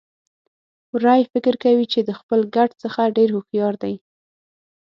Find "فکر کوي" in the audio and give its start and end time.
1.31-1.85